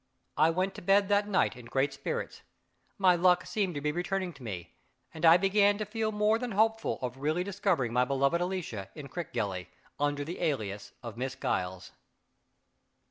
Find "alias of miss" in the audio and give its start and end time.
10.41-11.35